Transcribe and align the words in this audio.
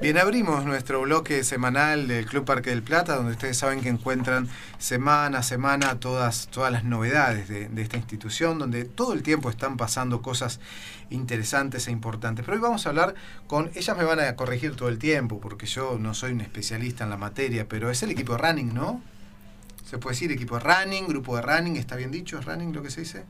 Bien, 0.00 0.16
abrimos 0.16 0.64
nuestro 0.64 1.02
bloque 1.02 1.44
semanal 1.44 2.08
del 2.08 2.24
Club 2.24 2.46
Parque 2.46 2.70
del 2.70 2.82
Plata, 2.82 3.16
donde 3.16 3.32
ustedes 3.32 3.58
saben 3.58 3.82
que 3.82 3.90
encuentran 3.90 4.48
semana 4.78 5.40
a 5.40 5.42
semana 5.42 6.00
todas, 6.00 6.46
todas 6.46 6.72
las 6.72 6.84
novedades 6.84 7.48
de, 7.48 7.68
de, 7.68 7.82
esta 7.82 7.98
institución, 7.98 8.58
donde 8.58 8.86
todo 8.86 9.12
el 9.12 9.22
tiempo 9.22 9.50
están 9.50 9.76
pasando 9.76 10.22
cosas 10.22 10.58
interesantes 11.10 11.86
e 11.86 11.90
importantes. 11.90 12.46
Pero 12.46 12.56
hoy 12.56 12.62
vamos 12.62 12.86
a 12.86 12.88
hablar 12.88 13.14
con, 13.46 13.70
ellas 13.74 13.94
me 13.94 14.04
van 14.04 14.20
a 14.20 14.36
corregir 14.36 14.74
todo 14.74 14.88
el 14.88 14.98
tiempo, 14.98 15.38
porque 15.38 15.66
yo 15.66 15.98
no 15.98 16.14
soy 16.14 16.32
un 16.32 16.40
especialista 16.40 17.04
en 17.04 17.10
la 17.10 17.18
materia, 17.18 17.68
pero 17.68 17.90
es 17.90 18.02
el 18.02 18.10
equipo 18.12 18.32
de 18.32 18.38
running, 18.38 18.72
¿no? 18.72 19.02
Se 19.84 19.98
puede 19.98 20.14
decir 20.14 20.32
equipo 20.32 20.58
de 20.58 20.64
running, 20.64 21.08
grupo 21.08 21.36
de 21.36 21.42
running, 21.42 21.76
¿está 21.76 21.96
bien 21.96 22.10
dicho? 22.10 22.38
¿Es 22.38 22.46
running 22.46 22.72
lo 22.72 22.82
que 22.82 22.90
se 22.90 23.02
dice? 23.02 23.24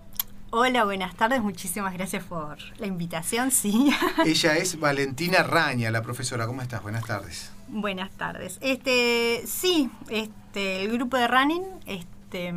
Hola, 0.52 0.84
buenas 0.84 1.14
tardes, 1.14 1.40
muchísimas 1.42 1.94
gracias 1.94 2.24
por 2.24 2.58
la 2.80 2.88
invitación, 2.88 3.52
sí. 3.52 3.94
Ella 4.26 4.56
es 4.56 4.80
Valentina 4.80 5.44
Raña, 5.44 5.92
la 5.92 6.02
profesora. 6.02 6.48
¿Cómo 6.48 6.60
estás? 6.60 6.82
Buenas 6.82 7.04
tardes. 7.04 7.52
Buenas 7.68 8.10
tardes. 8.10 8.58
Este, 8.60 9.44
sí, 9.46 9.92
este, 10.08 10.82
el 10.82 10.90
grupo 10.90 11.16
de 11.16 11.28
running 11.28 11.62
este, 11.86 12.52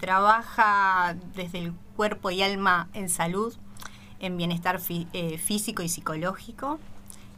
trabaja 0.00 1.14
desde 1.36 1.58
el 1.58 1.72
cuerpo 1.94 2.32
y 2.32 2.42
alma 2.42 2.88
en 2.94 3.08
salud, 3.08 3.54
en 4.18 4.36
bienestar 4.36 4.80
eh, 5.12 5.38
físico 5.38 5.84
y 5.84 5.88
psicológico. 5.88 6.80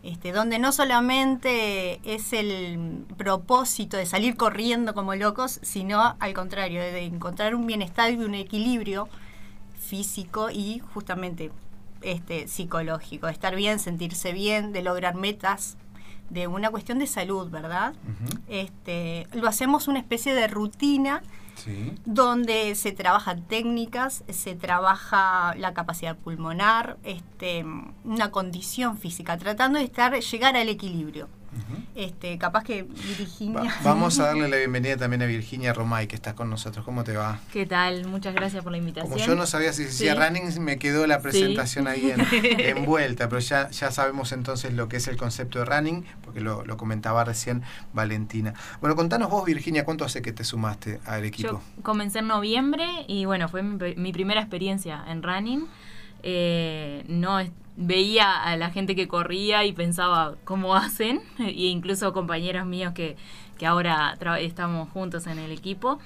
Este, 0.03 0.33
donde 0.33 0.59
no 0.59 0.73
solamente 0.73 2.01
es 2.05 2.33
el 2.33 3.05
propósito 3.19 3.98
de 3.98 4.06
salir 4.06 4.37
corriendo 4.37 4.95
como 4.95 5.15
locos, 5.17 5.61
sino 5.62 6.17
al 6.19 6.33
contrario, 6.33 6.81
de 6.81 7.05
encontrar 7.05 7.55
un 7.55 7.67
bienestar 7.67 8.11
y 8.12 8.17
un 8.17 8.34
equilibrio 8.34 9.09
físico 9.88 10.51
y 10.51 10.80
justamente 10.95 11.51
este, 12.03 12.47
psicológico, 12.47 13.28
estar 13.28 13.56
bien, 13.56 13.78
sentirse 13.78 14.33
bien, 14.33 14.72
de 14.72 14.83
lograr 14.83 15.14
metas, 15.14 15.77
de 16.31 16.47
una 16.47 16.70
cuestión 16.70 16.98
de 16.98 17.06
salud, 17.06 17.50
¿verdad? 17.50 17.94
este, 18.48 19.27
lo 19.33 19.48
hacemos 19.48 19.89
una 19.89 19.98
especie 19.98 20.34
de 20.34 20.47
rutina 20.47 21.22
donde 22.05 22.75
se 22.77 22.92
trabajan 22.92 23.42
técnicas, 23.42 24.22
se 24.28 24.55
trabaja 24.55 25.55
la 25.56 25.75
capacidad 25.75 26.16
pulmonar, 26.16 26.98
este, 27.03 27.64
una 28.05 28.31
condición 28.31 28.97
física, 28.97 29.36
tratando 29.39 29.78
de 29.78 29.84
estar, 29.86 30.14
llegar 30.20 30.56
al 30.56 30.69
equilibrio 30.69 31.28
este, 31.95 32.39
capaz 32.39 32.64
que 32.64 32.83
Virginia. 32.83 33.75
vamos 33.84 34.19
a 34.19 34.27
darle 34.27 34.48
la 34.48 34.56
bienvenida 34.56 34.97
también 34.97 35.23
a 35.23 35.27
Virginia 35.27 35.73
Romay, 35.73 36.06
que 36.06 36.17
está 36.17 36.34
con 36.34 36.50
nosotros. 36.50 36.84
¿Cómo 36.84 37.05
te 37.05 37.17
va? 37.17 37.41
¿Qué 37.53 37.67
tal? 37.67 38.06
Muchas 38.06 38.34
gracias 38.34 38.62
por 38.62 38.73
la 38.73 38.78
invitación. 38.78 39.12
Como 39.12 39.25
yo 39.25 39.34
no 39.34 39.47
sabía 39.47 39.73
si 39.73 39.84
decía 39.84 40.15
running, 40.15 40.62
me 40.62 40.78
quedó 40.78 41.06
la 41.06 41.20
presentación 41.20 41.89
ahí 41.89 42.11
en, 42.11 42.20
envuelta, 42.77 43.28
pero 43.28 43.41
ya, 43.41 43.70
ya 43.70 43.91
sabemos 43.91 44.33
entonces 44.33 44.73
lo 44.73 44.89
que 44.89 44.97
es 44.97 45.09
el 45.09 45.17
concepto 45.17 45.59
de 45.59 45.65
running, 45.65 46.05
porque 46.23 46.41
lo, 46.41 46.65
comentaba 46.77 47.25
recién 47.25 47.62
Valentina. 47.93 48.55
Bueno, 48.81 48.95
contanos 48.97 49.31
vos, 49.31 49.45
Virginia, 49.45 49.84
¿cuánto 49.84 50.05
hace 50.05 50.22
que 50.22 50.33
te 50.33 50.45
sumaste 50.45 51.00
al 51.05 51.25
equipo? 51.25 51.62
Yo 51.77 51.83
comencé 51.83 52.20
en 52.20 52.28
noviembre 52.28 52.87
y 53.06 53.25
bueno, 53.25 53.48
fue 53.48 53.62
mi, 53.62 54.12
primera 54.12 54.41
experiencia 54.41 55.05
en 55.09 55.22
running. 55.22 55.67
Eh, 56.22 57.05
no 57.09 57.39
veía 57.79 58.43
a 58.43 58.57
la 58.57 58.71
gente 58.71 58.97
que 58.97 59.07
corría 59.07 59.65
y 59.65 59.73
pensaba 59.73 60.34
cómo 60.45 60.75
hacen, 60.75 61.21
e 61.39 61.53
incluso 61.53 62.12
compañeros 62.12 62.67
míos 62.67 62.93
que, 62.93 63.17
que 63.57 63.67
ahora 63.67 64.17
estamos 64.41 64.91
juntos 64.91 65.27
en 65.27 65.39
el 65.39 65.53
equipo. 65.53 65.99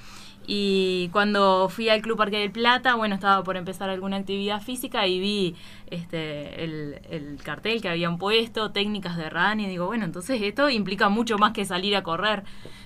Y 0.47 1.09
cuando 1.13 1.69
fui 1.69 1.89
al 1.89 2.03
Club 2.03 2.19
Parque 2.19 2.39
del 2.39 2.51
Plata, 2.51 2.95
bueno, 2.97 3.15
estaba 3.15 3.43
por 3.45 3.57
empezar 3.57 3.89
alguna 3.89 4.17
actividad 4.17 4.61
física 4.61 5.07
y 5.07 5.21
vi 5.21 5.55
este 5.93 6.65
el, 6.65 7.01
el 7.11 7.39
cartel 7.43 7.81
que 7.83 7.89
habían 7.89 8.19
puesto, 8.19 8.73
técnicas 8.73 9.17
de 9.17 9.29
run, 9.29 9.61
y 9.61 9.69
digo, 9.69 9.87
bueno, 9.87 10.05
entonces 10.05 10.41
esto 10.43 10.71
implica 10.71 11.09
mucho 11.09 11.39
más 11.39 11.53
que 11.53 11.65
salir 11.65 11.95
a 11.97 12.03
correr. 12.03 12.45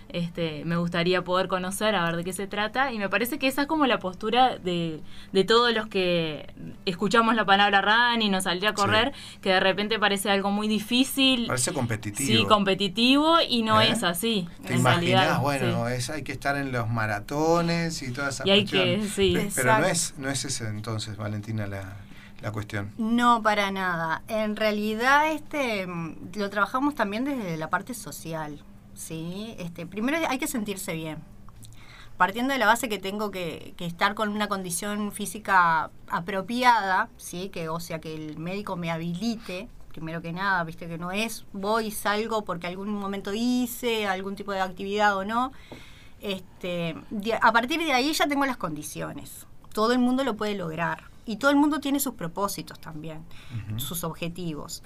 Este, 0.09 0.65
me 0.65 0.77
gustaría 0.77 1.25
poder 1.25 1.49
conocer, 1.49 1.95
a 1.97 2.05
ver 2.05 2.17
de 2.17 2.25
qué 2.25 2.33
se 2.33 2.47
trata, 2.47 2.93
y 2.93 2.99
me 2.99 3.09
parece 3.09 3.39
que 3.39 3.49
esa 3.49 3.63
es 3.63 3.69
como 3.69 3.87
la 3.87 3.99
postura 3.99 4.57
de, 4.57 5.01
de 5.33 5.45
todos 5.45 5.75
los 5.75 5.89
que 5.89 6.55
escuchamos 6.85 7.35
la 7.35 7.45
palabra 7.45 7.83
run 7.83 8.23
y 8.23 8.29
nos 8.29 8.45
salir 8.45 8.67
a 8.69 8.73
correr, 8.73 9.13
que 9.41 9.51
de 9.51 9.61
repente 9.61 9.99
parece 9.99 10.31
algo 10.31 10.51
muy 10.51 10.69
difícil. 10.69 11.49
Parece 11.49 11.73
competitivo. 11.73 12.29
Sí, 12.29 12.45
competitivo, 12.47 13.39
y 13.47 13.63
no 13.63 13.81
¿Eh? 13.81 13.91
es 13.91 14.05
así. 14.05 14.49
¿Te 14.65 14.77
imaginas? 14.77 15.41
Bueno, 15.41 15.89
es, 15.89 16.09
hay 16.09 16.23
que 16.23 16.33
estar 16.33 16.57
en 16.57 16.71
los 16.71 16.89
maratones 16.89 18.01
y 18.03 18.13
toda 18.13 18.29
esa 18.29 18.47
y 18.47 18.51
hay 18.51 18.65
que, 18.65 19.03
sí. 19.03 19.37
Pero 19.55 19.79
no 19.79 19.87
es, 19.87 20.15
no 20.19 20.31
es 20.31 20.45
ese 20.45 20.69
entonces, 20.69 21.17
Valentina, 21.17 21.67
la, 21.67 21.97
la 22.41 22.53
cuestión. 22.53 22.93
No, 22.99 23.43
para 23.43 23.71
nada. 23.71 24.23
En 24.29 24.57
realidad, 24.57 25.33
este 25.33 25.87
lo 26.35 26.51
trabajamos 26.51 26.95
también 26.95 27.25
desde 27.25 27.57
la 27.57 27.71
parte 27.71 27.95
social. 27.95 28.63
¿sí? 28.97 29.55
Este, 29.59 29.87
primero 29.87 30.19
hay 30.29 30.39
que 30.39 30.47
sentirse 30.47 30.95
bien. 30.95 31.19
Partiendo 32.17 32.55
de 32.55 32.59
la 32.59 32.67
base 32.67 32.89
que 32.89 32.99
tengo 32.99 33.31
que, 33.31 33.75
estar 33.79 34.15
con 34.15 34.31
una 34.31 34.49
condición 34.49 35.13
física 35.13 35.91
apropiada, 36.09 37.11
¿sí? 37.19 37.51
que, 37.51 37.69
o 37.69 37.79
sea, 37.79 38.01
que 38.01 38.15
el 38.15 38.39
médico 38.39 38.77
me 38.77 38.91
habilite, 38.91 39.69
primero 39.93 40.23
que 40.23 40.33
nada, 40.33 40.65
viste 40.65 40.89
que 40.89 40.97
no 40.97 41.13
es 41.13 41.45
voy 41.53 41.91
salgo 41.91 42.45
porque 42.45 42.67
algún 42.67 42.89
momento 42.89 43.33
hice 43.35 44.07
algún 44.07 44.35
tipo 44.35 44.53
de 44.53 44.61
actividad 44.61 45.17
o 45.17 45.25
no. 45.25 45.53
Este, 46.23 46.97
a 47.43 47.53
partir 47.53 47.81
de 47.81 47.93
ahí 47.93 48.13
ya 48.15 48.27
tengo 48.27 48.47
las 48.47 48.57
condiciones. 48.57 49.47
Todo 49.75 49.93
el 49.93 49.99
mundo 49.99 50.25
lo 50.25 50.37
puede 50.37 50.55
lograr 50.55 51.16
y 51.27 51.37
todo 51.37 51.51
el 51.51 51.57
mundo 51.57 51.81
tiene 51.81 52.01
sus 52.01 52.15
propósitos 52.15 52.79
también, 52.79 53.25
sus 53.77 54.05
objetivos. 54.05 54.83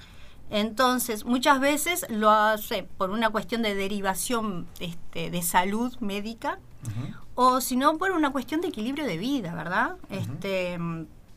Entonces, 0.49 1.23
muchas 1.23 1.61
veces 1.61 2.05
lo 2.09 2.29
hace 2.29 2.83
por 2.83 3.11
una 3.11 3.29
cuestión 3.29 3.61
de 3.61 3.73
derivación 3.73 4.67
este, 4.79 5.29
de 5.29 5.41
salud 5.43 5.95
médica 6.01 6.59
o 7.35 7.61
si 7.61 7.77
no 7.77 7.97
por 7.97 8.11
una 8.11 8.31
cuestión 8.31 8.59
de 8.59 8.67
equilibrio 8.67 9.05
de 9.05 9.17
vida, 9.17 9.53
¿verdad? 9.53 9.95
este, 10.09 10.77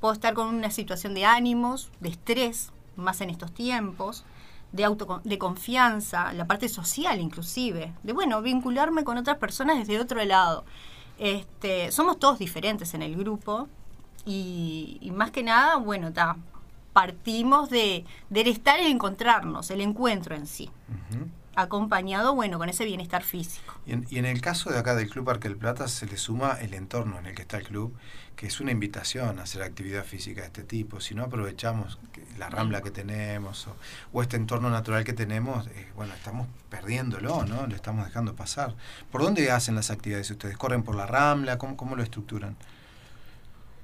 puedo 0.00 0.14
estar 0.14 0.34
con 0.34 0.48
una 0.48 0.70
situación 0.70 1.14
de 1.14 1.26
ánimos, 1.26 1.90
de 2.00 2.08
estrés, 2.08 2.72
más 2.96 3.20
en 3.20 3.30
estos 3.30 3.52
tiempos, 3.52 4.24
de, 4.72 4.84
auto, 4.84 5.20
de 5.22 5.38
confianza, 5.38 6.32
la 6.32 6.46
parte 6.46 6.68
social 6.68 7.20
inclusive, 7.20 7.92
de, 8.02 8.12
bueno, 8.12 8.42
vincularme 8.42 9.04
con 9.04 9.16
otras 9.16 9.38
personas 9.38 9.78
desde 9.78 10.00
otro 10.00 10.24
lado. 10.24 10.64
Este, 11.18 11.92
somos 11.92 12.18
todos 12.18 12.40
diferentes 12.40 12.94
en 12.94 13.02
el 13.02 13.14
grupo 13.16 13.68
y, 14.24 14.98
y 15.00 15.10
más 15.10 15.30
que 15.30 15.42
nada, 15.42 15.76
bueno, 15.76 16.08
está 16.08 16.36
partimos 16.94 17.68
de, 17.68 18.06
del 18.30 18.46
estar 18.46 18.80
y 18.80 18.86
encontrarnos, 18.86 19.70
el 19.70 19.82
encuentro 19.82 20.34
en 20.34 20.46
sí. 20.46 20.70
Acompañado, 21.56 22.34
bueno, 22.34 22.58
con 22.58 22.68
ese 22.68 22.84
bienestar 22.84 23.22
físico. 23.22 23.74
Y 23.86 23.92
en, 23.92 24.06
y 24.10 24.18
en, 24.18 24.24
el 24.24 24.40
caso 24.40 24.70
de 24.70 24.78
acá 24.78 24.94
del 24.94 25.08
Club 25.08 25.26
Parque 25.26 25.48
del 25.48 25.56
Plata 25.56 25.86
se 25.86 26.06
le 26.06 26.16
suma 26.16 26.56
el 26.60 26.74
entorno 26.74 27.18
en 27.18 27.26
el 27.26 27.34
que 27.34 27.42
está 27.42 27.58
el 27.58 27.64
club, 27.64 27.96
que 28.34 28.46
es 28.46 28.60
una 28.60 28.72
invitación 28.72 29.38
a 29.38 29.42
hacer 29.42 29.62
actividad 29.62 30.04
física 30.04 30.40
de 30.40 30.48
este 30.48 30.64
tipo. 30.64 31.00
Si 31.00 31.14
no 31.14 31.24
aprovechamos 31.24 31.98
la 32.38 32.50
rambla 32.50 32.80
que 32.80 32.90
tenemos 32.90 33.68
o, 34.12 34.22
este 34.22 34.36
entorno 34.36 34.70
natural 34.70 35.04
que 35.04 35.12
tenemos, 35.12 35.68
eh, 35.68 35.88
bueno, 35.94 36.14
estamos 36.14 36.48
perdiéndolo, 36.70 37.44
¿no? 37.44 37.66
Lo 37.66 37.74
estamos 37.76 38.04
dejando 38.04 38.34
pasar. 38.34 38.74
¿Por 39.12 39.22
dónde 39.22 39.50
hacen 39.52 39.76
las 39.76 39.90
actividades 39.90 40.30
ustedes? 40.30 40.56
¿Corren 40.56 40.82
por 40.82 40.96
la 40.96 41.06
rambla? 41.06 41.58
¿Cómo, 41.58 41.76
cómo 41.76 41.94
lo 41.94 42.02
estructuran? 42.02 42.56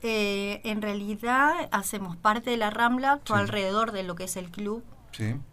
Eh, 0.02 0.60
en 0.64 0.80
realidad 0.80 1.68
hacemos 1.72 2.16
parte 2.16 2.50
de 2.50 2.56
la 2.56 2.70
Rambla, 2.70 3.18
todo 3.18 3.36
alrededor 3.36 3.92
de 3.92 4.02
lo 4.02 4.14
que 4.14 4.24
es 4.24 4.36
el 4.36 4.50
club. 4.50 4.82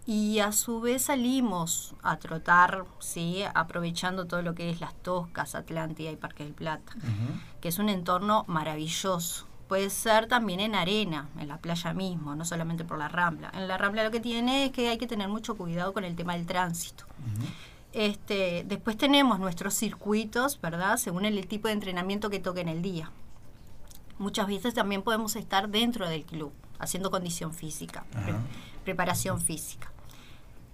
Y 0.06 0.40
a 0.40 0.52
su 0.52 0.80
vez 0.80 1.04
salimos 1.04 1.96
a 2.02 2.18
trotar, 2.18 2.86
¿sí? 3.00 3.44
aprovechando 3.54 4.26
todo 4.26 4.42
lo 4.42 4.56
que 4.56 4.70
es 4.70 4.80
las 4.80 4.96
Toscas, 4.96 5.56
Atlántida 5.56 6.12
y 6.12 6.16
Parque 6.16 6.44
del 6.44 6.54
Plata, 6.54 6.94
que 7.60 7.68
es 7.68 7.80
un 7.80 7.90
entorno 7.90 8.46
maravilloso. 8.48 9.46
Puede 9.68 9.90
ser 9.90 10.28
también 10.28 10.62
en 10.62 10.76
arena, 10.76 11.28
en 11.38 11.50
la 11.50 11.58
playa 11.58 11.94
mismo, 11.94 12.36
no 12.36 12.46
solamente 12.46 12.86
por 12.86 12.98
la 12.98 13.10
Rambla. 13.10 13.52
En 13.54 13.68
la 13.68 13.78
Rambla 13.78 14.06
lo 14.06 14.12
que 14.12 14.22
tiene 14.22 14.66
es 14.66 14.72
que 14.72 14.88
hay 14.88 14.98
que 14.98 15.08
tener 15.08 15.28
mucho 15.28 15.58
cuidado 15.58 15.92
con 15.92 16.06
el 16.06 16.16
tema 16.16 16.34
del 16.38 16.46
tránsito. 16.46 17.04
este, 17.92 18.64
después 18.66 18.96
tenemos 18.96 19.40
nuestros 19.40 19.74
circuitos, 19.74 20.62
¿verdad? 20.62 20.96
Según 20.96 21.26
el 21.26 21.46
tipo 21.48 21.68
de 21.68 21.74
entrenamiento 21.74 22.30
que 22.30 22.40
toque 22.40 22.62
en 22.62 22.70
el 22.70 22.82
día 22.82 23.12
muchas 24.20 24.48
veces 24.48 24.74
también 24.74 25.02
podemos 25.02 25.36
estar 25.36 25.70
dentro 25.70 26.08
del 26.10 26.24
club, 26.24 26.52
haciendo 26.80 27.12
condición 27.12 27.54
física, 27.54 28.06
preparación 28.84 29.42
física. 29.42 29.92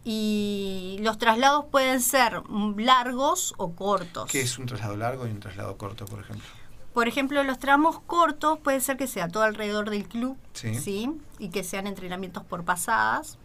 Y 0.06 0.98
los 1.02 1.18
traslados 1.18 1.66
pueden 1.72 2.02
ser 2.02 2.42
largos 2.78 3.54
o 3.58 3.72
cortos. 3.74 4.30
¿Qué 4.30 4.42
es 4.42 4.58
un 4.58 4.66
traslado 4.66 4.98
largo 4.98 5.28
y 5.28 5.32
un 5.32 5.40
traslado 5.40 5.78
corto, 5.78 6.06
por 6.06 6.20
ejemplo? 6.20 6.46
Por 6.94 7.08
ejemplo, 7.08 7.44
los 7.44 7.58
tramos 7.58 8.00
cortos 8.02 8.60
puede 8.60 8.80
ser 8.80 8.98
que 8.98 9.08
sea 9.08 9.28
todo 9.28 9.44
alrededor 9.44 9.90
del 9.90 10.08
club, 10.08 10.38
sí. 10.54 11.10
Y 11.40 11.50
que 11.50 11.64
sean 11.64 11.88
entrenamientos 11.88 12.44
por 12.44 12.64
pasadas. 12.64 13.40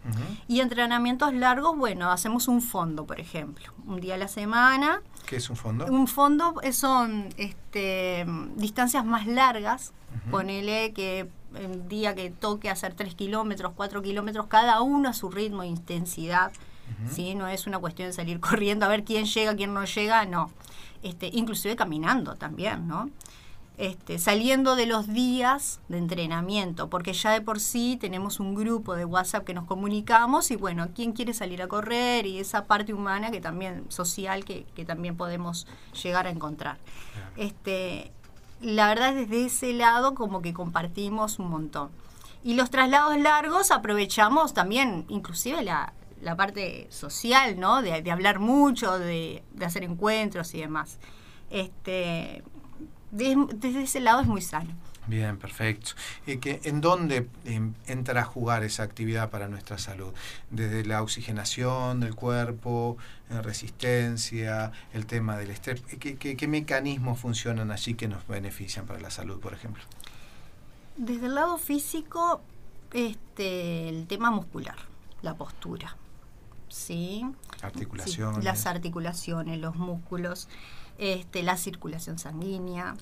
Y 0.47 0.59
entrenamientos 0.59 1.33
largos, 1.33 1.75
bueno, 1.75 2.11
hacemos 2.11 2.47
un 2.47 2.61
fondo, 2.61 3.05
por 3.05 3.19
ejemplo, 3.19 3.73
un 3.87 3.99
día 3.99 4.15
a 4.15 4.17
la 4.17 4.27
semana. 4.27 5.01
¿Qué 5.25 5.37
es 5.37 5.49
un 5.49 5.55
fondo? 5.55 5.85
Un 5.85 6.07
fondo 6.07 6.55
son 6.71 7.29
este, 7.37 8.25
distancias 8.55 9.03
más 9.03 9.25
largas. 9.25 9.93
Ponele 10.31 10.93
que 10.93 11.29
el 11.55 11.87
día 11.87 12.13
que 12.15 12.29
toque 12.29 12.69
hacer 12.69 12.93
3 12.93 13.15
kilómetros, 13.15 13.73
4 13.75 14.01
kilómetros, 14.01 14.47
cada 14.47 14.81
uno 14.81 15.09
a 15.09 15.13
su 15.13 15.29
ritmo 15.29 15.63
e 15.63 15.67
intensidad. 15.67 16.51
¿sí? 17.11 17.35
No 17.35 17.47
es 17.47 17.67
una 17.67 17.79
cuestión 17.79 18.09
de 18.09 18.13
salir 18.13 18.39
corriendo 18.39 18.85
a 18.85 18.89
ver 18.89 19.03
quién 19.03 19.25
llega, 19.25 19.55
quién 19.55 19.73
no 19.73 19.85
llega, 19.85 20.25
no. 20.25 20.51
Este, 21.01 21.29
inclusive 21.33 21.75
caminando 21.75 22.35
también, 22.35 22.87
¿no? 22.87 23.09
Este, 23.79 24.19
saliendo 24.19 24.75
de 24.75 24.85
los 24.85 25.07
días 25.07 25.79
de 25.87 25.99
entrenamiento, 25.99 26.89
porque 26.89 27.13
ya 27.13 27.31
de 27.31 27.39
por 27.39 27.61
sí 27.61 27.97
tenemos 27.97 28.41
un 28.41 28.53
grupo 28.53 28.93
de 28.93 29.05
WhatsApp 29.05 29.45
que 29.45 29.53
nos 29.53 29.63
comunicamos 29.63 30.51
y 30.51 30.57
bueno, 30.57 30.89
quién 30.93 31.13
quiere 31.13 31.33
salir 31.33 31.61
a 31.61 31.69
correr 31.69 32.25
y 32.25 32.39
esa 32.39 32.65
parte 32.65 32.93
humana 32.93 33.31
que 33.31 33.39
también 33.39 33.85
social 33.89 34.43
que, 34.43 34.65
también 34.85 35.15
podemos 35.15 35.65
llegar 36.03 36.27
a 36.27 36.29
encontrar. 36.29 36.77
Este, 37.37 38.11
la 38.59 38.89
verdad 38.89 39.17
es 39.17 39.29
desde 39.29 39.45
ese 39.45 39.71
lado 39.71 40.13
como 40.13 40.41
que 40.41 40.53
compartimos 40.53 41.39
un 41.39 41.49
montón. 41.49 41.89
Y 42.43 42.55
los 42.55 42.69
traslados 42.69 43.17
largos 43.17 43.71
aprovechamos 43.71 44.53
también, 44.53 45.05
inclusive 45.07 45.63
la, 45.63 45.93
la 46.21 46.35
parte 46.35 46.87
social, 46.91 47.57
¿no? 47.57 47.81
De, 47.81 48.01
de 48.01 48.11
hablar 48.11 48.39
mucho, 48.39 48.99
de, 48.99 49.41
de, 49.53 49.65
hacer 49.65 49.85
encuentros 49.85 50.53
y 50.53 50.59
demás. 50.59 50.99
Este, 51.49 52.43
desde 53.11 53.83
ese 53.83 53.99
lado 53.99 54.21
es 54.21 54.27
muy 54.27 54.41
sano. 54.41 54.69
Bien, 55.09 55.37
perfecto. 55.37 55.91
¿Y 56.27 56.37
que, 56.37 56.61
¿En 56.65 56.81
dónde 56.81 57.27
em, 57.45 57.73
entra 57.87 58.21
a 58.21 58.25
jugar 58.25 58.63
esa 58.63 58.83
actividad 58.83 59.31
para 59.31 59.47
nuestra 59.47 59.79
salud? 59.79 60.13
Desde 60.51 60.85
la 60.85 61.01
oxigenación 61.01 61.99
del 61.99 62.13
cuerpo, 62.13 62.95
resistencia, 63.29 64.71
el 64.93 65.07
tema 65.07 65.37
del 65.37 65.49
estrés. 65.49 65.81
¿Qué, 65.99 66.15
qué, 66.17 66.47
mecanismos 66.47 67.19
funcionan 67.19 67.71
allí 67.71 67.95
que 67.95 68.07
nos 68.07 68.27
benefician 68.27 68.85
para 68.85 68.99
la 68.99 69.09
salud, 69.09 69.39
por 69.39 69.53
ejemplo? 69.53 69.83
Desde 70.95 71.25
el 71.25 71.35
lado 71.35 71.57
físico, 71.57 72.41
este, 72.93 73.89
el 73.89 74.05
tema 74.05 74.29
muscular, 74.29 74.77
la 75.23 75.33
postura. 75.33 75.95
¿sí? 76.67 77.25
Articulaciones. 77.63 78.43
las 78.43 78.67
articulaciones, 78.67 79.59
los 79.59 79.75
músculos 79.75 80.47
este, 80.99 81.43
la 81.43 81.57
circulación 81.57 82.19
sanguínea. 82.19 82.95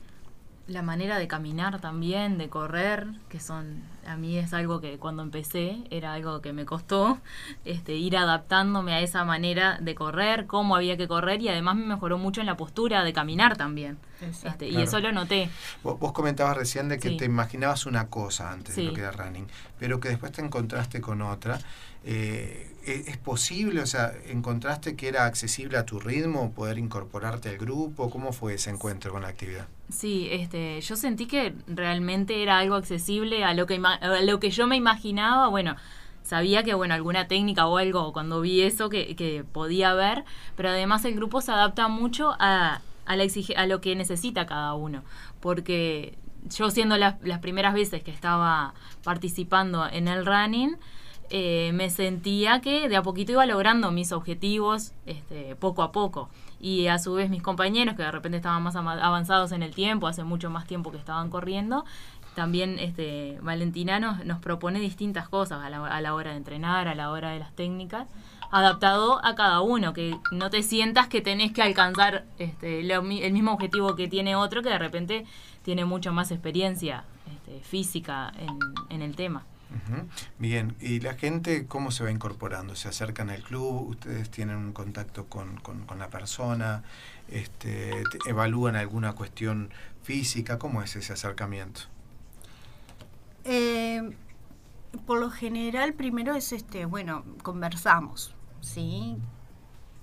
La 0.68 0.82
manera 0.82 1.18
de 1.18 1.28
caminar 1.28 1.80
también, 1.80 2.38
de 2.38 2.50
correr, 2.50 3.08
que 3.30 3.40
son, 3.40 3.82
a 4.07 4.15
mí 4.15 4.38
es 4.38 4.54
algo 4.54 4.80
que 4.81 4.98
cuando 4.98 5.21
empecé 5.21 5.83
era 5.89 6.13
algo 6.13 6.42
que 6.42 6.54
me 6.54 6.65
costó, 6.65 7.19
este, 7.65 7.94
ir 7.94 8.18
adaptándome 8.18 8.94
a 8.94 9.01
esa 9.01 9.25
manera 9.25 9.77
de 9.81 9.95
correr, 9.95 10.48
cómo 10.48 10.75
había 10.75 10.98
que 10.98 11.07
correr 11.07 11.42
y 11.42 11.50
además 11.50 11.75
me 11.75 11.86
mejoró 11.86 12.18
mucho 12.18 12.42
en 12.42 12.48
la 12.48 12.57
postura 12.57 13.04
de 13.04 13.13
caminar 13.13 13.57
también. 13.57 13.98
Este, 14.21 14.68
y 14.68 14.81
eso 14.81 15.00
lo 15.00 15.12
noté. 15.12 15.50
Vos, 15.83 16.12
comentabas 16.12 16.57
recién 16.57 16.89
de 16.89 16.98
que 16.98 17.12
te 17.12 17.25
imaginabas 17.25 17.86
una 17.86 18.07
cosa 18.07 18.51
antes 18.51 18.75
de 18.75 18.83
lo 18.83 18.94
que 18.94 19.01
era 19.01 19.12
running, 19.12 19.48
pero 19.77 20.00
que 20.00 20.09
después 20.09 20.31
te 20.31 20.42
encontraste 20.42 21.01
con 21.01 21.21
otra. 21.21 21.59
Eh, 22.04 22.74
¿e-, 22.86 23.04
¿Es 23.07 23.18
posible, 23.18 23.81
o 23.81 23.86
sea, 23.86 24.13
encontraste 24.27 24.95
que 24.95 25.07
era 25.07 25.25
accesible 25.25 25.77
a 25.77 25.86
tu 25.86 26.00
ritmo 26.00 26.51
poder 26.54 26.77
incorporarte 26.77 27.50
al 27.50 27.57
grupo? 27.57 28.09
¿Cómo 28.09 28.31
fue 28.31 28.56
ese 28.56 28.69
encuentro 28.69 29.12
con 29.12 29.21
la 29.21 29.27
actividad? 29.27 29.68
Sí, 29.89 30.27
este, 30.31 30.81
yo 30.81 30.95
sentí 30.95 31.27
que 31.27 31.54
realmente 31.68 32.44
era 32.44 32.59
algo 32.59 32.75
accesible 32.75 33.45
a 33.45 33.54
lo 33.54 33.68
que, 33.68 33.81
lo 34.24 34.40
que 34.40 34.50
yo 34.52 34.68
me 34.68 34.76
imaginaba, 34.76 35.48
bueno, 35.48 35.76
sabía 36.24 36.64
que, 36.64 36.74
bueno, 36.74 36.94
alguna 36.94 37.28
técnica 37.28 37.68
o 37.68 37.78
algo, 37.78 38.12
cuando 38.14 38.42
vi 38.42 38.62
eso, 38.62 38.90
que, 38.90 39.16
que 39.16 39.44
podía 39.44 39.94
ver, 39.94 40.26
pero 40.56 40.70
además 40.70 41.06
el 41.06 41.16
grupo 41.16 41.42
se 41.42 41.52
adapta 41.52 41.88
mucho 41.88 42.36
a, 42.40 42.82
a, 43.06 43.66
lo 43.66 43.82
que 43.82 43.96
necesita 43.96 44.46
cada 44.46 44.74
uno. 44.74 45.04
Porque 45.40 46.18
yo 46.50 46.70
siendo 46.70 46.98
las 46.98 47.40
primeras 47.40 47.74
veces 47.74 48.04
que 48.04 48.12
estaba 48.12 48.74
participando 49.04 49.88
en 49.88 50.08
el 50.08 50.26
running, 50.26 50.78
eh, 51.30 51.72
me 51.74 51.90
sentía 51.90 52.62
que 52.62 52.88
de 52.88 52.96
a 52.96 53.04
poquito 53.04 53.34
iba 53.34 53.46
logrando 53.46 53.92
mis 53.92 54.14
objetivos 54.14 54.94
este, 55.06 55.56
poco 55.56 55.84
a 55.84 55.92
poco. 55.92 56.30
Y 56.60 56.88
a 56.88 56.98
su 56.98 57.14
vez 57.14 57.30
mis 57.30 57.44
compañeros, 57.44 57.96
que 57.96 58.04
de 58.04 58.12
repente 58.12 58.38
estaban 58.38 58.64
más 58.64 58.76
avanzados 58.76 59.52
en 59.52 59.62
el 59.62 59.76
tiempo, 59.76 60.08
hace 60.08 60.24
mucho 60.24 60.50
más 60.50 60.66
tiempo 60.66 60.92
que 60.92 60.98
estaban 60.98 61.30
corriendo, 61.30 61.86
también 62.38 62.78
este, 62.78 63.39
Valentina 63.42 64.00
nos, 64.00 64.39
propone 64.42 64.80
distintas 64.80 65.28
cosas 65.28 65.63
a 65.63 65.72
la, 65.72 65.88
a 65.88 66.01
la 66.01 66.13
hora 66.13 66.30
de 66.31 66.38
entrenar, 66.38 66.88
a 66.88 66.94
la 66.94 67.10
hora 67.10 67.31
de 67.31 67.39
las 67.39 67.51
técnicas 67.56 68.06
adaptado 68.51 69.25
a 69.25 69.34
cada 69.34 69.62
uno, 69.62 69.92
que 69.92 70.16
no 70.31 70.51
te 70.51 70.62
sientas 70.62 71.07
que 71.07 71.22
tenés 71.22 71.51
que 71.51 71.63
alcanzar 71.63 72.25
este, 72.38 72.81
el 72.81 73.34
mismo 73.34 73.54
objetivo 73.54 73.95
que 73.95 74.07
tiene 74.07 74.36
otro 74.36 74.62
que 74.62 74.69
de 74.69 74.78
repente 74.78 75.25
tiene 75.63 75.84
mucho 75.84 76.13
más 76.13 76.30
experiencia 76.30 77.06
este, 77.34 77.60
física 77.62 78.31
en, 78.38 78.60
en 78.90 79.01
el 79.01 79.16
tema. 79.16 79.44
Bien, 80.38 80.75
¿y 80.80 81.00
la 81.00 81.16
gente 81.16 81.66
cómo 81.66 81.90
se 81.90 82.04
va 82.04 82.12
incorporando? 82.12 82.75
¿Se 82.75 82.88
acercan 82.88 83.31
al 83.31 83.42
club? 83.42 83.90
¿Ustedes 83.90 84.30
tienen 84.30 84.57
un 84.57 84.74
contacto 84.74 85.25
con, 85.25 85.57
con, 85.57 86.00
la 86.00 86.10
persona? 86.10 86.83
Este, 87.30 87.92
¿Evalúan 88.28 88.75
alguna 88.75 89.13
cuestión 89.13 89.72
física? 90.04 90.60
¿Cómo 90.60 90.83
es 90.83 90.95
ese 90.95 91.13
acercamiento? 91.13 91.81
Eh, 93.50 94.02
por 95.06 95.20
lo 95.20 95.30
general, 95.30 95.94
primero 95.94 96.36
es 96.36 96.52
este, 96.52 96.86
bueno, 96.86 97.24
conversamos. 97.44 98.36
¿sí? 98.60 99.16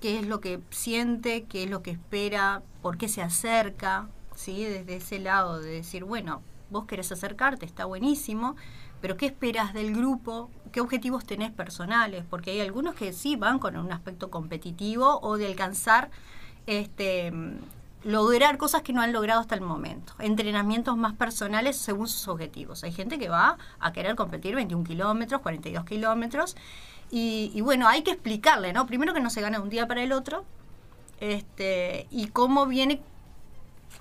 ¿Qué 0.00 0.18
es 0.18 0.26
lo 0.26 0.40
que 0.40 0.60
siente? 0.70 1.44
¿Qué 1.44 1.64
es 1.64 1.70
lo 1.70 1.82
que 1.82 1.90
espera? 1.90 2.62
¿Por 2.80 2.96
qué 2.96 3.08
se 3.08 3.20
acerca? 3.20 4.08
¿sí? 4.34 4.64
Desde 4.64 4.96
ese 4.96 5.18
lado 5.18 5.60
de 5.60 5.70
decir, 5.70 6.04
bueno, 6.04 6.42
vos 6.70 6.86
querés 6.86 7.12
acercarte, 7.12 7.66
está 7.66 7.84
buenísimo, 7.84 8.56
pero 9.02 9.18
¿qué 9.18 9.26
esperas 9.26 9.74
del 9.74 9.94
grupo? 9.94 10.50
¿Qué 10.72 10.80
objetivos 10.80 11.26
tenés 11.26 11.52
personales? 11.52 12.24
Porque 12.28 12.52
hay 12.52 12.60
algunos 12.60 12.94
que 12.94 13.12
sí 13.12 13.36
van 13.36 13.58
con 13.58 13.76
un 13.76 13.92
aspecto 13.92 14.30
competitivo 14.30 15.20
o 15.20 15.36
de 15.36 15.46
alcanzar, 15.48 16.10
este, 16.66 17.30
lograr 18.04 18.58
cosas 18.58 18.82
que 18.82 18.92
no 18.92 19.00
han 19.00 19.12
logrado 19.12 19.40
hasta 19.40 19.54
el 19.54 19.62
momento. 19.62 20.12
Entrenamientos 20.18 20.96
más 20.96 21.14
personales 21.14 21.76
según 21.76 22.06
sus 22.06 22.28
objetivos. 22.28 22.84
Hay 22.84 22.92
gente 22.92 23.18
que 23.18 23.28
va 23.28 23.58
a 23.80 23.92
querer 23.92 24.14
competir 24.14 24.54
21 24.54 24.84
kilómetros, 24.84 25.40
42 25.40 25.84
kilómetros 25.84 26.56
y, 27.10 27.60
bueno, 27.60 27.88
hay 27.88 28.02
que 28.02 28.10
explicarle, 28.10 28.72
¿no? 28.72 28.86
Primero 28.86 29.14
que 29.14 29.20
no 29.20 29.30
se 29.30 29.40
gana 29.40 29.58
de 29.58 29.62
un 29.62 29.70
día 29.70 29.86
para 29.86 30.02
el 30.02 30.12
otro, 30.12 30.44
este, 31.20 32.06
y 32.10 32.26
cómo 32.28 32.66
viene 32.66 33.00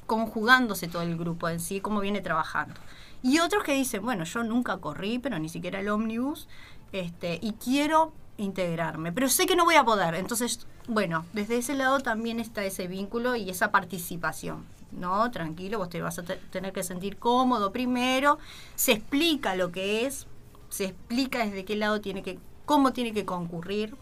conjugándose 0.08 0.88
todo 0.88 1.04
el 1.04 1.18
grupo 1.18 1.48
en 1.48 1.60
sí, 1.60 1.80
cómo 1.80 2.00
viene 2.00 2.22
trabajando. 2.22 2.74
Y 3.22 3.40
otros 3.40 3.64
que 3.64 3.74
dicen, 3.74 4.04
bueno, 4.04 4.24
yo 4.24 4.44
nunca 4.44 4.78
corrí, 4.78 5.20
pero 5.20 5.38
ni 5.38 5.48
siquiera 5.48 5.80
el 5.80 5.90
ómnibus, 5.90 6.48
este, 6.92 7.40
y 7.42 7.54
quiero 7.54 8.14
integrarme, 8.38 9.12
pero 9.12 9.30
sé 9.30 9.46
que 9.46 9.56
no 9.56 9.66
voy 9.66 9.76
a 9.76 9.84
poder. 9.84 10.16
Entonces, 10.16 10.66
bueno, 10.88 11.26
desde 11.34 11.58
ese 11.58 11.76
lado 11.76 12.00
también 12.00 12.40
está 12.40 12.64
ese 12.64 12.88
vínculo 12.88 13.36
y 13.36 13.50
esa 13.50 13.72
participación. 13.72 14.66
No, 14.92 15.30
tranquilo, 15.32 15.80
vos 15.80 15.90
te 15.90 16.02
vas 16.02 16.20
a 16.20 16.24
tener 16.24 16.72
que 16.72 16.84
sentir 16.84 17.18
cómodo 17.18 17.72
primero, 17.72 18.38
se 18.76 18.92
explica 18.92 19.56
lo 19.56 19.72
que 19.72 20.06
es, 20.06 20.28
se 20.70 20.86
explica 20.86 21.46
desde 21.46 21.66
qué 21.66 21.76
lado 21.76 22.00
tiene 22.00 22.22
que 22.22 22.38
cómo 22.66 22.94
tiene 22.94 23.14
que 23.14 23.26
concurrir, 23.26 23.96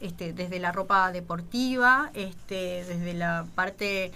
este, 0.00 0.32
desde 0.32 0.58
la 0.58 0.72
ropa 0.72 1.12
deportiva, 1.12 2.10
este, 2.14 2.84
desde 2.84 3.14
la 3.14 3.46
parte, 3.54 4.12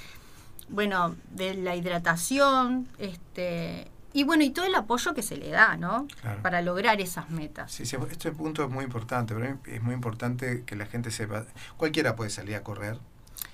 bueno, 0.69 1.15
de 1.31 1.55
la 1.55 1.77
hidratación, 1.77 2.89
este, 2.99 3.89
y 4.17 4.25
bueno, 4.25 4.45
y 4.45 4.51
todo 4.51 4.65
el 4.65 4.75
apoyo 4.75 5.13
que 5.13 5.21
se 5.21 5.37
le 5.37 5.51
da, 5.51 5.77
¿no? 5.77 6.09
Para 6.43 6.63
lograr 6.63 7.03
esas 7.03 7.29
metas. 7.29 7.71
Sí, 7.71 7.85
sí, 7.85 7.99
este 8.11 8.33
punto 8.33 8.65
es 8.65 8.71
muy 8.71 8.83
importante, 8.83 9.35
es 9.67 9.83
muy 9.83 9.93
importante 9.93 10.65
que 10.65 10.75
la 10.75 10.87
gente 10.87 11.11
sepa, 11.11 11.45
cualquiera 11.77 12.17
puede 12.17 12.31
salir 12.31 12.55
a 12.55 12.63
correr, 12.63 12.99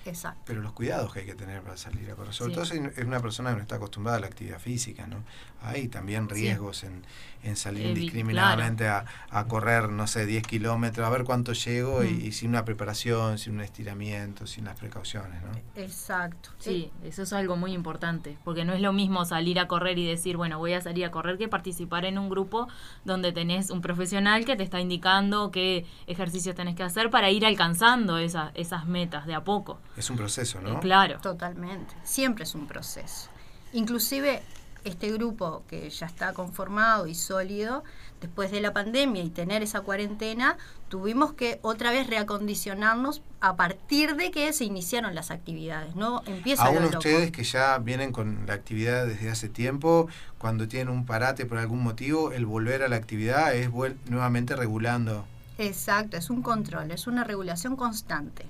Exacto. 0.04 0.42
Pero 0.46 0.60
los 0.60 0.72
cuidados 0.72 1.12
que 1.12 1.20
hay 1.20 1.26
que 1.26 1.34
tener 1.34 1.62
para 1.62 1.76
salir 1.76 2.10
a 2.10 2.14
correr, 2.14 2.34
sobre 2.34 2.54
todo 2.54 2.64
si 2.64 2.76
es 2.76 3.04
una 3.04 3.20
persona 3.20 3.50
que 3.50 3.56
no 3.56 3.62
está 3.62 3.76
acostumbrada 3.76 4.18
a 4.18 4.20
la 4.20 4.26
actividad 4.26 4.58
física, 4.58 5.06
¿no? 5.06 5.22
Hay 5.62 5.86
también 5.86 6.28
riesgos 6.28 6.82
en, 6.82 7.04
en, 7.44 7.54
salir 7.56 7.86
indiscriminadamente 7.86 8.88
a, 8.88 9.04
a, 9.30 9.44
correr, 9.46 9.90
no 9.90 10.08
sé, 10.08 10.26
10 10.26 10.44
kilómetros, 10.44 11.06
a 11.06 11.10
ver 11.10 11.22
cuánto 11.22 11.52
llego 11.52 12.02
y, 12.02 12.28
mm. 12.28 12.32
sin 12.32 12.48
una 12.50 12.64
preparación, 12.64 13.38
sin 13.38 13.54
un 13.54 13.60
estiramiento, 13.60 14.46
sin 14.48 14.64
las 14.64 14.76
precauciones, 14.76 15.40
¿no? 15.42 15.80
Exacto. 15.80 16.50
Sí, 16.58 16.90
eso 17.04 17.22
es 17.22 17.32
algo 17.32 17.56
muy 17.56 17.74
importante, 17.74 18.36
porque 18.42 18.64
no 18.64 18.72
es 18.72 18.80
lo 18.80 18.92
mismo 18.92 19.24
salir 19.24 19.60
a 19.60 19.68
correr 19.68 19.98
y 19.98 20.06
decir, 20.06 20.36
bueno, 20.36 20.58
voy 20.58 20.72
a 20.72 20.80
salir 20.80 21.04
a 21.04 21.12
correr 21.12 21.38
que 21.38 21.46
participar 21.46 22.06
en 22.06 22.18
un 22.18 22.28
grupo 22.28 22.66
donde 23.04 23.32
tenés 23.32 23.70
un 23.70 23.82
profesional 23.82 24.44
que 24.44 24.56
te 24.56 24.64
está 24.64 24.80
indicando 24.80 25.50
qué 25.52 25.86
ejercicios 26.08 26.56
tenés 26.56 26.74
que 26.74 26.82
hacer 26.82 27.10
para 27.10 27.30
ir 27.30 27.46
alcanzando 27.46 28.18
esa, 28.18 28.50
esas 28.54 28.86
metas 28.86 29.26
de 29.26 29.34
a 29.34 29.44
poco. 29.44 29.78
Es 29.96 30.10
un 30.10 30.16
proceso, 30.16 30.60
¿no? 30.60 30.80
Claro. 30.80 31.18
Totalmente. 31.20 31.94
Siempre 32.04 32.44
es 32.44 32.54
un 32.54 32.66
proceso. 32.66 33.28
Inclusive 33.72 34.42
este 34.84 35.12
grupo 35.12 35.62
que 35.68 35.88
ya 35.90 36.06
está 36.06 36.32
conformado 36.32 37.06
y 37.06 37.14
sólido, 37.14 37.84
después 38.20 38.50
de 38.50 38.60
la 38.60 38.72
pandemia 38.72 39.22
y 39.22 39.30
tener 39.30 39.62
esa 39.62 39.82
cuarentena, 39.82 40.56
tuvimos 40.88 41.34
que 41.34 41.60
otra 41.62 41.92
vez 41.92 42.08
reacondicionarnos 42.08 43.22
a 43.40 43.54
partir 43.54 44.16
de 44.16 44.30
que 44.30 44.52
se 44.52 44.64
iniciaron 44.64 45.14
las 45.14 45.30
actividades, 45.30 45.94
¿no? 45.94 46.22
Empieza 46.26 46.64
Aún 46.64 46.84
ustedes 46.84 47.30
que 47.30 47.44
ya 47.44 47.78
vienen 47.78 48.12
con 48.12 48.46
la 48.46 48.54
actividad 48.54 49.06
desde 49.06 49.30
hace 49.30 49.48
tiempo, 49.48 50.08
cuando 50.38 50.66
tienen 50.66 50.92
un 50.92 51.06
parate 51.06 51.46
por 51.46 51.58
algún 51.58 51.82
motivo, 51.82 52.32
el 52.32 52.44
volver 52.44 52.82
a 52.82 52.88
la 52.88 52.96
actividad 52.96 53.54
es 53.54 53.70
nuevamente 54.08 54.56
regulando 54.56 55.26
Exacto, 55.58 56.16
es 56.16 56.30
un 56.30 56.42
control, 56.42 56.90
es 56.90 57.06
una 57.06 57.24
regulación 57.24 57.76
constante. 57.76 58.46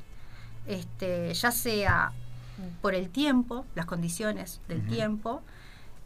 Este, 0.66 1.35
ya 1.35 1.50
sea 1.50 2.12
por 2.81 2.95
el 2.95 3.09
tiempo, 3.09 3.66
las 3.75 3.87
condiciones 3.87 4.61
del 4.69 4.87
tiempo, 4.87 5.42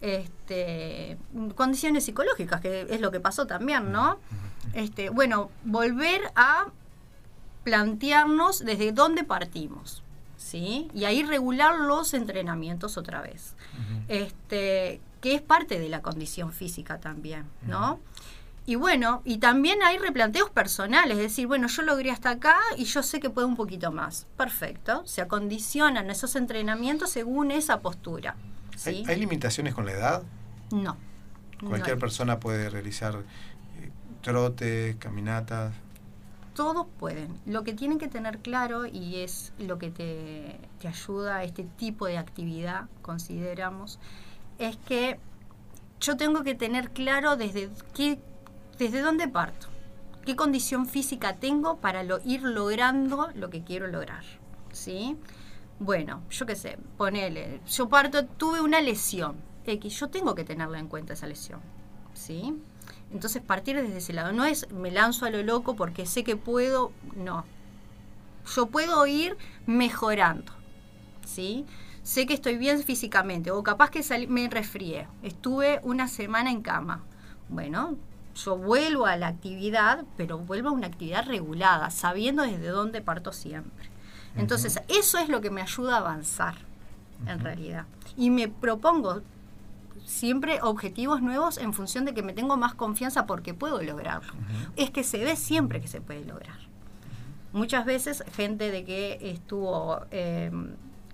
este, 0.01 1.19
condiciones 1.55 2.05
psicológicas, 2.05 2.61
que 2.61 2.87
es 2.89 3.01
lo 3.01 3.11
que 3.11 3.21
pasó 3.21 3.47
también, 3.47 3.93
¿no? 3.93 4.19
Este, 4.73 5.11
bueno, 5.11 5.51
volver 5.65 6.21
a 6.35 6.67
plantearnos 7.65 8.65
desde 8.65 8.93
dónde 8.93 9.25
partimos, 9.25 10.03
¿sí? 10.37 10.89
Y 10.95 11.05
ahí 11.05 11.23
regular 11.23 11.79
los 11.79 12.15
entrenamientos 12.15 12.97
otra 12.97 13.21
vez. 13.23 13.55
Este, 14.09 15.01
que 15.21 15.35
es 15.35 15.43
parte 15.43 15.79
de 15.79 15.89
la 15.89 16.03
condición 16.03 16.53
física 16.53 17.01
también, 17.01 17.45
¿no? 17.63 17.99
Y 18.69 18.75
bueno, 18.75 19.23
y 19.25 19.39
también 19.39 19.81
hay 19.85 19.97
replanteos 19.97 20.51
personales, 20.51 21.17
es 21.17 21.23
decir, 21.23 21.47
bueno, 21.47 21.69
yo 21.69 21.83
logré 21.83 22.11
hasta 22.11 22.31
acá 22.31 22.57
y 22.77 22.85
yo 22.85 23.05
sé 23.05 23.21
que 23.21 23.31
puedo 23.31 23.47
un 23.47 23.55
poquito 23.55 23.93
más. 23.93 24.27
Perfecto, 24.37 25.07
se 25.07 25.23
acondicionan 25.23 26.11
esos 26.11 26.35
entrenamientos 26.35 27.11
según 27.11 27.53
esa 27.53 27.81
postura. 27.81 28.35
¿sí? 28.77 29.05
¿Hay, 29.07 29.21
limitaciones 29.21 29.73
con 29.73 29.87
la 29.87 29.93
edad? 29.93 30.23
No. 30.73 30.97
Cualquier 31.61 31.97
persona 31.97 32.41
puede 32.41 32.69
realizar 32.69 33.15
eh, 33.15 33.91
trotes, 34.21 34.97
caminatas. 34.97 35.73
Todos 36.53 36.89
pueden. 36.99 37.39
Lo 37.47 37.63
que 37.63 37.73
tienen 37.73 37.99
que 37.99 38.09
tener 38.09 38.39
claro, 38.39 38.85
y 38.85 39.21
es 39.21 39.53
lo 39.61 39.79
que 39.79 39.91
te, 39.91 40.59
te 40.81 40.89
ayuda 40.89 41.37
a 41.37 41.45
este 41.45 41.63
tipo 41.77 42.07
de 42.07 42.19
actividad, 42.19 42.87
consideramos, 43.01 44.01
es 44.59 44.77
que 44.77 45.21
yo 46.01 46.17
tengo 46.17 46.43
que 46.43 46.57
tener 46.57 46.91
claro 46.91 47.37
desde 47.37 47.71
qué 47.95 48.19
¿Desde 48.79 49.01
dónde 49.01 49.27
parto? 49.27 49.69
¿Qué 50.27 50.37
condición 50.37 50.87
física 50.87 51.37
tengo 51.37 51.79
para 51.79 52.03
lo, 52.03 52.21
ir 52.25 52.43
logrando 52.43 53.31
lo 53.35 53.49
que 53.49 53.65
quiero 53.65 53.87
lograr? 53.87 54.25
¿Sí? 54.71 55.17
Bueno, 55.79 56.23
yo 56.31 56.45
qué 56.45 56.57
sé, 56.57 56.79
ponele, 56.99 57.61
yo 57.67 57.89
parto, 57.89 58.27
tuve 58.27 58.61
una 58.61 58.81
lesión 58.81 59.37
X, 59.65 59.99
yo 59.99 60.09
tengo 60.09 60.35
que 60.35 60.45
tenerla 60.45 60.79
en 60.79 60.89
cuenta 60.89 61.15
esa 61.15 61.27
lesión, 61.27 61.61
¿sí? 62.13 62.55
Entonces 63.13 63.43
partir 63.43 63.77
desde 63.81 63.99
ese 63.99 64.13
lado, 64.13 64.33
no 64.33 64.45
es 64.45 64.71
me 64.71 64.91
lanzo 64.91 65.27
a 65.27 65.31
lo 65.31 65.43
loco 65.43 65.75
porque 65.75 66.07
sé 66.07 66.25
que 66.25 66.37
puedo, 66.37 66.93
no. 67.15 67.45
Yo 68.55 68.67
puedo 68.67 69.07
ir 69.07 69.37
mejorando, 69.67 70.53
¿sí? 71.25 71.67
Sé 72.03 72.27
que 72.27 72.35
estoy 72.35 72.57
bien 72.57 72.83
físicamente 72.83 73.51
o 73.51 73.63
capaz 73.63 73.91
que 73.91 74.03
me 74.29 74.49
resfrié, 74.49 75.09
estuve 75.23 75.81
una 75.83 76.09
semana 76.09 76.51
en 76.51 76.63
cama. 76.63 77.05
Bueno, 77.49 77.97
yo 78.37 78.57
vuelvo 78.57 79.07
a 79.07 79.17
la 79.17 79.29
actividad, 79.29 80.05
pero 80.17 80.39
vuelvo 80.39 80.69
a 80.69 80.73
una 80.73 80.87
actividad 80.87 81.27
regulada, 81.27 81.91
sabiendo 81.91 82.43
desde 82.43 82.69
dónde 82.69 83.01
parto 83.01 83.33
siempre. 83.33 83.91
Entonces, 84.37 84.79
eso 84.89 85.19
es 85.19 85.29
lo 85.29 85.41
que 85.41 85.51
me 85.51 85.63
ayuda 85.63 85.97
a 85.97 85.99
avanzar, 86.01 86.57
en 87.27 87.41
realidad. 87.41 87.87
Y 88.17 88.31
me 88.31 88.49
propongo 88.49 89.23
siempre 90.05 90.61
objetivos 90.63 91.23
nuevos 91.23 91.57
en 91.57 91.73
función 91.73 92.05
de 92.05 92.13
que 92.13 92.23
me 92.23 92.35
tengo 92.35 92.57
más 92.57 92.75
confianza 92.75 93.27
porque 93.27 93.55
puedo 93.55 93.83
lograrlo. 93.83 94.33
Es 94.77 94.91
que 94.91 95.03
se 95.03 95.25
ve 95.25 95.37
siempre 95.37 95.81
que 95.81 95.89
se 95.89 96.01
puede 96.01 96.25
lograr. 96.25 96.59
Muchas 97.53 97.87
veces 97.87 98.23
gente 98.35 98.71
de 98.71 98.85
que 98.85 99.19
estuvo 99.23 100.03
eh, 100.11 100.51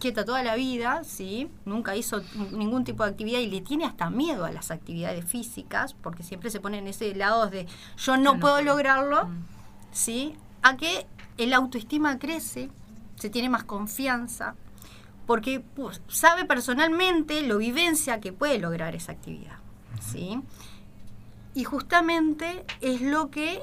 quieta 0.03 0.25
toda 0.25 0.43
la 0.43 0.57
vida, 0.57 1.05
¿sí? 1.05 1.49
Nunca 1.65 1.95
hizo 1.95 2.23
ningún 2.51 2.83
tipo 2.83 3.05
de 3.05 3.11
actividad 3.11 3.39
y 3.39 3.47
le 3.47 3.61
tiene 3.61 3.85
hasta 3.85 4.11
miedo 4.11 4.45
a 4.45 4.51
las 4.51 4.73
actividades 4.73 5.25
físicas, 5.25 5.95
porque 5.95 6.25
siempre 6.25 6.51
se 6.51 6.59
pone 6.59 6.79
en 6.79 6.89
ese 6.89 7.15
lado 7.15 7.47
de 7.47 7.69
yo 7.97 8.17
no, 8.17 8.41
puedo 8.41 8.61
lograrlo, 8.63 9.27
mm. 9.27 9.45
¿sí? 9.93 10.35
A 10.63 10.77
que 10.77 11.07
el 11.39 11.53
autoestima 11.53 12.19
crece, 12.19 12.69
se 13.15 13.31
tiene 13.31 13.49
más 13.49 13.63
confianza, 13.63 14.57
porque 15.25 15.61
pues, 15.61 16.03
sabe 16.09 16.47
personalmente, 16.47 17.43
lo 17.43 17.59
vivencia 17.59 18.19
que 18.19 18.33
puede 18.33 18.59
lograr 18.59 18.97
esa 18.97 19.13
actividad, 19.13 19.59
¿sí? 20.01 20.43
Y 21.55 21.63
justamente 21.63 22.65
es 22.81 23.03
lo 23.03 23.31
que 23.31 23.63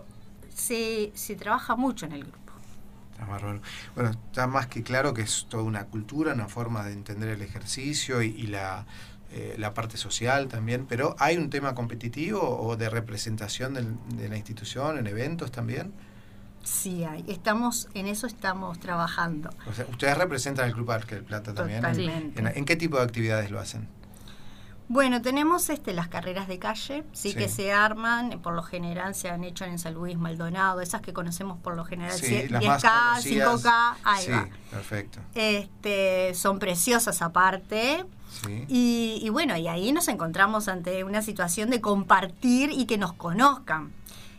se, 0.53 1.12
se 1.15 1.36
trabaja 1.36 1.75
mucho 1.75 2.05
en 2.05 2.13
el 2.13 2.24
grupo. 2.24 2.49
Bueno, 3.96 4.12
está 4.12 4.48
más 4.48 4.68
que 4.68 4.84
claro 4.84 5.14
que 5.14 5.22
es 5.22 5.48
toda 5.50 5.64
una 5.64 5.86
cultura, 5.86 6.34
una 6.34 6.48
forma 6.48 6.84
de 6.84 6.94
entender 6.94 7.30
el 7.30 7.42
ejercicio 7.42 8.22
y, 8.22 8.48
la, 8.48 8.86
eh, 9.32 9.56
la, 9.58 9.74
parte 9.74 9.98
social 9.98 10.48
también, 10.48 10.86
pero 10.88 11.16
¿hay 11.20 11.38
un 11.38 11.50
tema 11.50 11.76
competitivo 11.76 12.42
o 12.42 12.76
de 12.76 12.90
representación 12.90 13.74
de 13.74 14.30
la 14.30 14.38
institución 14.38 14.98
en 14.98 15.08
eventos 15.08 15.52
también? 15.52 15.94
Sí 16.64 17.04
hay, 17.04 17.24
estamos, 17.28 17.88
en 17.94 18.08
eso 18.08 18.28
estamos 18.28 18.80
trabajando. 18.80 19.50
O 19.68 19.74
sea, 19.74 19.86
ustedes 19.90 20.18
representan 20.18 20.68
el 20.68 20.74
Club 20.74 20.88
Parque 20.88 21.16
del 21.16 21.24
Plata 21.24 21.54
también. 21.54 21.82
Totalmente. 21.82 22.60
¿En 22.60 22.66
qué 22.66 22.76
tipo 22.76 22.98
de 22.98 23.04
actividades 23.04 23.50
lo 23.50 23.60
hacen? 23.60 23.88
Bueno, 24.89 25.22
tenemos 25.22 25.69
este, 25.69 25.93
las 25.93 26.08
carreras 26.08 26.48
de 26.48 26.58
calle, 26.58 27.03
sí, 27.13 27.36
que 27.36 27.48
se 27.48 27.72
arman, 27.72 28.39
por 28.41 28.55
lo 28.55 28.63
general 28.63 29.13
se 29.13 29.29
han 29.29 29.43
hecho 29.43 29.63
en 29.63 29.77
San 29.77 29.93
Luis, 29.93 30.17
Maldonado, 30.17 30.81
esas 30.81 31.01
que 31.01 31.13
conocemos 31.13 31.60
por 31.60 31.75
lo 31.75 31.86
general, 31.86 32.17
sí, 32.17 32.48
10K, 32.50 33.22
5K, 33.22 33.93
ahí 34.03 34.25
sí, 34.25 34.31
perfecto. 34.72 35.19
Este, 35.36 36.34
son 36.34 36.58
preciosas 36.58 37.22
aparte. 37.22 38.03
Sí. 38.43 38.65
Y, 38.67 39.29
bueno, 39.29 39.55
y 39.58 39.67
ahí 39.67 39.91
nos 39.91 40.08
encontramos 40.08 40.67
ante 40.67 41.03
una 41.03 41.22
situación 41.22 41.69
de 41.69 41.81
compartir 41.81 42.72
y 42.72 42.88
que 42.88 42.98
nos 42.98 43.13
conozcan. 43.13 43.93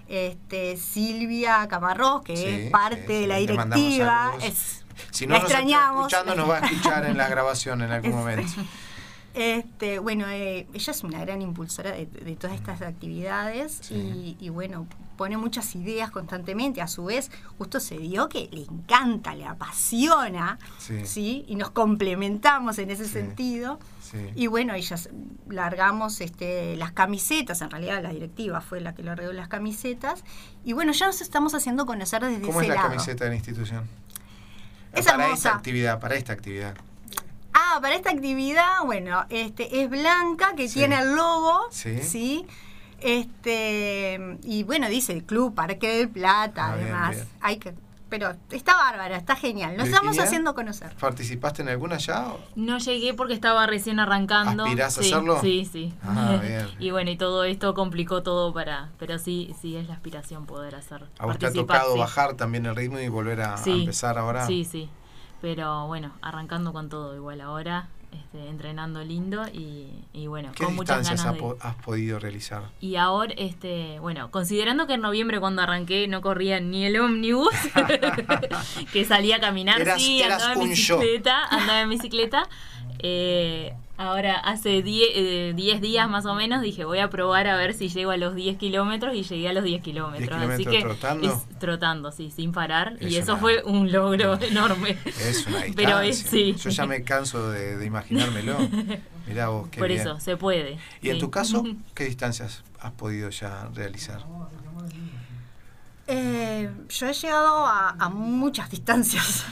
Este, 0.08 0.76
Silvia 0.76 1.68
Camarrós, 1.68 2.22
que 2.22 2.64
es 2.66 2.70
parte 2.72 3.20
de 3.20 3.26
la 3.28 3.36
directiva, 3.36 4.32
es, 4.42 4.84
si 5.12 5.28
no 5.28 5.34
la 5.34 5.42
nos 5.42 5.48
extrañamos. 5.48 6.06
Está 6.06 6.18
escuchando, 6.18 6.42
nos 6.42 6.50
va 6.50 6.58
a 6.58 6.66
escuchar 6.66 7.06
en 7.06 7.16
la 7.16 7.28
grabación 7.28 7.82
en 7.82 7.92
algún 7.92 8.10
momento. 8.10 8.52
Este, 9.34 10.00
bueno, 10.00 10.26
eh, 10.28 10.66
ella 10.72 10.90
es 10.90 11.04
una 11.04 11.20
gran 11.20 11.40
impulsora 11.40 11.92
de, 11.92 12.06
todas 12.38 12.56
estas 12.56 12.82
actividades 12.82 13.90
y, 13.90 14.48
bueno, 14.48 14.86
pone 15.16 15.36
muchas 15.36 15.74
ideas 15.76 16.10
constantemente. 16.10 16.82
A 16.82 16.88
su 16.88 17.04
vez, 17.04 17.30
justo 17.58 17.78
se 17.78 17.98
dio 17.98 18.28
que 18.28 18.48
le 18.50 18.62
encanta, 18.62 19.34
le 19.34 19.46
apasiona, 19.46 20.58
sí. 20.78 21.44
Y 21.46 21.54
nos 21.54 21.70
complementamos 21.70 22.78
en 22.78 22.90
ese 22.90 23.06
sentido. 23.06 23.78
Y 24.34 24.48
bueno, 24.48 24.74
ellas 24.74 25.08
largamos 25.48 26.20
este, 26.20 26.74
las 26.76 26.90
camisetas, 26.90 27.62
en 27.62 27.70
realidad 27.70 28.02
la 28.02 28.10
directiva 28.10 28.60
fue 28.60 28.80
la 28.80 28.94
que 28.94 29.04
largó 29.04 29.32
las 29.32 29.46
camisetas. 29.46 30.24
Y 30.64 30.72
bueno, 30.72 30.90
ya 30.92 31.06
nos 31.06 31.20
estamos 31.20 31.54
haciendo 31.54 31.86
conocer 31.86 32.24
desde 32.24 32.40
¿Cómo 32.40 32.60
es 32.62 32.68
la 32.68 32.82
camiseta 32.82 33.24
de 33.24 33.30
la 33.30 33.36
institución? 33.36 33.86
Es 34.92 35.06
para 35.06 35.32
esta 35.32 35.54
actividad, 35.54 36.00
para 36.00 36.16
esta 36.16 36.32
actividad. 36.32 36.74
Ah, 37.72 37.80
para 37.80 37.94
esta 37.94 38.10
actividad, 38.10 38.84
bueno, 38.84 39.26
este 39.30 39.82
es 39.82 39.88
blanca, 39.88 40.54
que 40.56 40.68
tiene 40.68 40.98
el 40.98 41.14
logo, 41.14 41.68
sí. 41.70 42.46
Este, 43.00 44.38
y 44.42 44.62
bueno, 44.64 44.88
dice 44.88 45.12
el 45.12 45.24
Club 45.24 45.54
Parque 45.54 45.96
del 45.96 46.08
Plata, 46.08 46.66
ah, 46.66 46.72
además. 46.72 47.16
Hay 47.40 47.58
que 47.58 47.74
pero 48.10 48.34
está 48.50 48.74
bárbara, 48.74 49.16
está 49.16 49.36
genial. 49.36 49.76
Nos 49.76 49.86
estamos 49.86 50.18
haciendo 50.18 50.52
conocer. 50.54 50.92
¿Participaste 50.96 51.62
en 51.62 51.68
alguna 51.68 51.96
ya? 51.96 52.34
No 52.56 52.78
llegué 52.78 53.14
porque 53.14 53.34
estaba 53.34 53.66
recién 53.68 54.00
arrancando. 54.00 54.64
¿Aspirás 54.64 54.98
a 54.98 55.00
hacerlo? 55.00 55.40
Sí, 55.40 55.64
sí. 55.64 55.94
Ah, 56.02 56.38
bien. 56.42 56.68
y 56.80 56.90
bueno, 56.90 57.12
y 57.12 57.16
todo 57.16 57.44
esto 57.44 57.72
complicó 57.72 58.24
todo 58.24 58.52
para, 58.52 58.90
pero 58.98 59.18
sí, 59.20 59.54
sí 59.62 59.76
es 59.76 59.86
la 59.86 59.94
aspiración 59.94 60.44
poder 60.44 60.74
hacer. 60.74 61.04
¿A 61.18 61.26
vos 61.26 61.38
te 61.38 61.46
ha 61.46 61.52
tocado 61.52 61.96
bajar 61.96 62.34
también 62.34 62.66
el 62.66 62.74
ritmo 62.74 62.98
y 62.98 63.08
volver 63.08 63.40
a 63.42 63.54
empezar 63.64 64.18
ahora? 64.18 64.44
Sí, 64.44 64.64
sí. 64.64 64.90
Pero 65.40 65.86
bueno, 65.86 66.12
arrancando 66.20 66.72
con 66.72 66.88
todo 66.88 67.16
igual 67.16 67.40
ahora, 67.40 67.88
este, 68.12 68.48
entrenando 68.48 69.02
lindo 69.04 69.46
y, 69.52 69.88
y 70.12 70.26
bueno, 70.26 70.50
¿Qué 70.54 70.64
con 70.64 70.74
muchas 70.74 71.08
ganas 71.08 71.36
has 71.60 71.74
podido 71.76 72.18
realizar? 72.18 72.64
Y 72.80 72.96
ahora, 72.96 73.32
este, 73.36 73.98
bueno, 74.00 74.30
considerando 74.30 74.86
que 74.86 74.94
en 74.94 75.00
noviembre 75.00 75.38
cuando 75.40 75.62
arranqué 75.62 76.08
no 76.08 76.20
corría 76.20 76.60
ni 76.60 76.84
el 76.84 76.98
ómnibus, 77.00 77.54
que 78.92 79.04
salía 79.04 79.36
a 79.36 79.40
caminar, 79.40 79.98
sí, 79.98 80.22
andaba 80.22 80.54
en 80.54 80.70
bicicleta, 80.70 81.44
andaba 81.46 81.80
en 81.80 81.88
bicicleta, 81.90 82.48
eh, 82.98 83.74
Ahora, 84.00 84.38
hace 84.38 84.80
10 84.80 85.10
eh, 85.14 85.78
días 85.78 86.08
más 86.08 86.24
o 86.24 86.34
menos 86.34 86.62
dije, 86.62 86.86
voy 86.86 87.00
a 87.00 87.10
probar 87.10 87.46
a 87.48 87.56
ver 87.58 87.74
si 87.74 87.90
llego 87.90 88.12
a 88.12 88.16
los 88.16 88.34
10 88.34 88.56
kilómetros 88.56 89.14
y 89.14 89.24
llegué 89.24 89.50
a 89.50 89.52
los 89.52 89.62
10 89.62 89.82
kilómetros. 89.82 90.40
Así 90.40 90.64
que 90.64 90.80
trotando? 90.80 91.42
trotando, 91.58 92.10
sí, 92.10 92.30
sin 92.30 92.50
parar. 92.50 92.96
y 92.98 93.16
eso 93.16 93.36
fue 93.36 93.62
un 93.62 93.92
logro 93.92 94.40
enorme. 94.40 94.96
Es 95.04 95.46
una 95.46 95.64
distancia. 95.64 95.74
Pero 95.76 96.00
es, 96.00 96.16
sí. 96.16 96.54
Yo 96.54 96.70
ya 96.70 96.86
me 96.86 97.04
canso 97.04 97.50
de, 97.50 97.84
imaginármelo. 97.84 98.56
Mirá 99.28 99.48
vos, 99.48 99.68
qué 99.68 99.78
Por 99.78 99.90
eso, 99.90 100.18
se 100.18 100.38
puede. 100.38 100.78
¿Y 101.02 101.10
en 101.10 101.18
tu 101.18 101.30
caso, 101.30 101.62
qué 101.94 102.04
distancias 102.04 102.64
has 102.80 102.92
podido 102.92 103.28
ya 103.28 103.68
realizar? 103.74 104.24
Eh, 106.06 106.70
yo 106.88 107.06
he 107.06 107.12
llegado 107.12 107.66
a, 107.66 107.96
a 107.98 108.08
muchas 108.08 108.70
distancias 108.70 109.44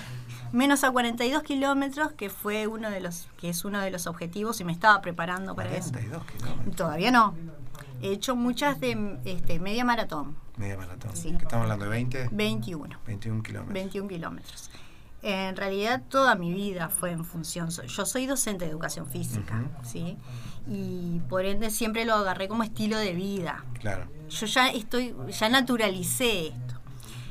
menos 0.52 0.85
a 0.85 0.90
42 0.90 1.43
kilómetros, 1.43 2.12
que 2.12 2.31
fue 2.31 2.67
uno 2.67 2.90
de 2.90 3.00
los 3.00 3.28
que 3.38 3.49
es 3.50 3.64
uno 3.64 3.81
de 3.81 3.90
los 3.90 4.07
objetivos 4.07 4.61
y 4.61 4.64
me 4.64 4.73
estaba 4.73 5.00
preparando 5.00 5.55
para 5.55 5.75
eso. 5.76 5.93
kilómetros. 5.93 6.76
Todavía 6.76 7.11
no. 7.11 7.35
He 8.00 8.12
hecho 8.12 8.37
muchas 8.37 8.78
de 8.81 9.19
este, 9.25 9.59
media 9.59 9.85
maratón. 9.85 10.37
Media 10.57 10.76
maratón. 10.76 11.17
Sí. 11.17 11.31
¿Qué 11.31 11.45
estamos 11.45 11.64
hablando 11.64 11.85
de 11.85 11.90
20? 11.90 12.28
21. 12.31 12.99
21 13.07 13.43
kilómetros. 13.43 13.75
21 13.75 14.09
kilómetros. 14.09 14.71
En 15.23 15.57
realidad 15.57 16.02
toda 16.09 16.37
mi 16.37 16.52
vida 16.52 16.88
fue 16.90 17.11
en 17.11 17.25
función, 17.25 17.71
yo 17.71 18.07
soy 18.07 18.26
docente 18.26 18.64
de 18.64 18.71
educación 18.71 19.07
física, 19.07 19.64
¿sí? 19.83 20.17
Y 20.69 21.21
por 21.28 21.45
ende 21.45 21.71
siempre 21.71 22.05
lo 22.05 22.14
agarré 22.14 22.47
como 22.47 22.62
estilo 22.62 22.97
de 22.99 23.14
vida. 23.14 23.64
Claro. 23.81 24.07
Yo 24.28 24.47
ya 24.47 24.69
estoy, 24.69 25.17
ya 25.28 25.49
naturalicé 25.49 26.49
esto. 26.49 26.78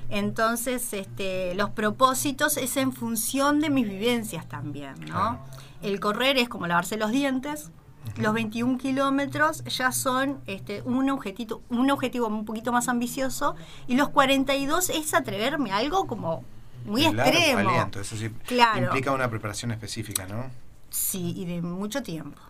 Entonces, 0.10 0.94
este, 0.94 1.54
los 1.56 1.70
propósitos 1.72 2.58
es 2.58 2.78
en 2.78 2.94
función 2.94 3.60
de 3.60 3.70
mis 3.70 3.88
vivencias 3.88 4.48
también, 4.48 4.94
¿no? 5.02 5.06
Claro. 5.06 5.40
El 5.82 6.00
correr 6.00 6.38
es 6.38 6.50
como 6.50 6.68
lavarse 6.68 6.98
los 6.98 7.12
dientes. 7.12 7.72
Los 8.16 8.34
21 8.34 8.78
kilómetros 8.78 9.64
ya 9.66 9.92
son 9.92 10.40
este, 10.48 10.82
un, 10.84 11.10
objetivo, 11.10 11.62
un 11.70 11.92
objetivo 11.92 12.28
un 12.28 12.46
poquito 12.46 12.72
más 12.72 12.88
ambicioso. 12.88 13.56
Y 13.86 13.96
los 13.96 14.10
42 14.10 14.90
es 14.90 15.14
atreverme 15.14 15.72
a 15.72 15.78
algo 15.78 16.08
como 16.08 16.44
muy 16.86 17.06
extremo. 17.06 17.70
aliento, 17.70 18.00
eso 18.00 18.16
sí 18.16 18.30
Claro. 18.46 18.86
implica 18.86 19.12
una 19.12 19.30
preparación 19.30 19.72
específica, 19.72 20.26
¿no? 20.26 20.46
Sí, 20.90 21.34
y 21.36 21.46
de 21.46 21.62
mucho 21.62 22.02
tiempo. 22.02 22.42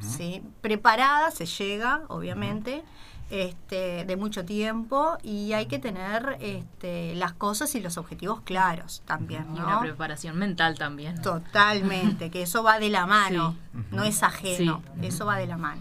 ¿sí? 0.00 0.42
Preparada 0.60 1.30
se 1.30 1.46
llega, 1.46 2.02
obviamente, 2.08 2.82
este, 3.30 4.04
de 4.04 4.16
mucho 4.16 4.44
tiempo 4.44 5.18
y 5.22 5.52
hay 5.52 5.66
que 5.66 5.78
tener 5.78 6.36
este, 6.40 7.14
las 7.16 7.32
cosas 7.32 7.74
y 7.74 7.80
los 7.80 7.98
objetivos 7.98 8.40
claros 8.42 9.02
también, 9.04 9.46
Y 9.54 9.58
¿no? 9.58 9.66
una 9.66 9.80
preparación 9.80 10.36
mental 10.38 10.78
también. 10.78 11.20
Totalmente, 11.22 12.30
que 12.30 12.42
eso 12.42 12.62
va 12.62 12.78
de 12.78 12.88
la 12.88 13.06
mano, 13.06 13.56
Sí. 13.72 13.80
no 13.90 14.04
es 14.04 14.22
ajeno, 14.22 14.82
Sí. 15.00 15.06
eso 15.06 15.26
va 15.26 15.36
de 15.38 15.46
la 15.46 15.56
mano. 15.56 15.80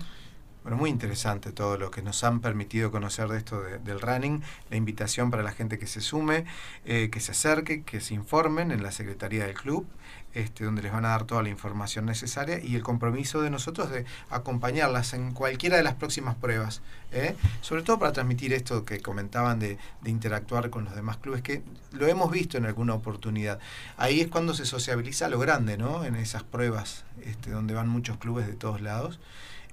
Bueno, 0.66 0.78
muy 0.78 0.90
interesante 0.90 1.52
todo 1.52 1.78
lo 1.78 1.92
que 1.92 2.02
nos 2.02 2.24
han 2.24 2.40
permitido 2.40 2.90
conocer 2.90 3.28
de 3.28 3.38
esto 3.38 3.62
de- 3.62 3.78
del 3.78 4.02
running. 4.02 4.42
La 4.72 4.78
invitación 4.78 5.30
para 5.30 5.44
la 5.44 5.52
gente 5.52 5.78
que 5.78 5.86
se 5.86 6.02
sume, 6.02 6.46
eh, 6.86 7.10
que 7.12 7.20
se 7.20 7.34
acerque, 7.34 7.84
que 7.84 8.02
se 8.02 8.16
informen 8.16 8.72
en 8.72 8.82
la 8.82 8.92
Secretaría 8.92 9.46
del 9.46 9.54
Club, 9.54 9.86
este, 10.34 10.66
donde 10.66 10.82
les 10.82 10.92
van 10.92 11.06
a 11.06 11.10
dar 11.10 11.26
toda 11.26 11.44
la 11.44 11.50
información 11.50 12.08
necesaria 12.08 12.60
y 12.60 12.76
el 12.76 12.82
compromiso 12.82 13.44
de 13.44 13.52
nosotros 13.52 13.92
de 13.92 14.06
acompañarlas 14.32 15.14
en 15.14 15.34
cualquiera 15.34 15.78
de 15.78 15.84
las 15.84 15.94
próximas 15.94 16.34
pruebas. 16.34 16.82
¿eh? 17.12 17.36
Sobre 17.62 17.84
todo 17.84 18.00
para 18.00 18.12
transmitir 18.12 18.52
esto 18.52 18.86
que 18.86 19.02
comentaban 19.02 19.60
de, 19.60 19.78
de 20.02 20.10
interactuar 20.10 20.72
con 20.72 20.84
los 20.86 20.96
demás 20.96 21.18
clubes, 21.18 21.44
que 21.44 21.62
lo 21.92 22.08
hemos 22.08 22.32
visto 22.32 22.58
en 22.58 22.66
alguna 22.66 22.96
oportunidad. 22.96 23.60
Ahí 23.98 24.20
es 24.20 24.30
cuando 24.30 24.56
se 24.56 24.66
sociabiliza 24.66 25.30
lo 25.30 25.38
grande, 25.38 25.78
¿no? 25.78 26.06
En 26.06 26.16
esas 26.16 26.42
pruebas, 26.42 27.06
este, 27.24 27.52
donde 27.52 27.76
van 27.76 27.88
muchos 27.88 28.18
clubes 28.18 28.48
de 28.48 28.54
todos 28.54 28.82
lados. 28.82 29.20